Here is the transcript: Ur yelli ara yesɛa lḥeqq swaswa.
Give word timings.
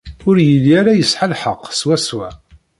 Ur 0.27 0.35
yelli 0.47 0.71
ara 0.79 0.99
yesɛa 0.99 1.25
lḥeqq 1.31 1.63
swaswa. 1.79 2.29